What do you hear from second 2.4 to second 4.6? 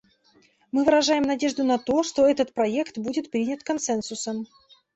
проект будет принят консенсусом.